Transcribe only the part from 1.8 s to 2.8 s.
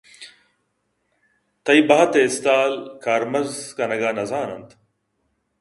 بحت ءِ استال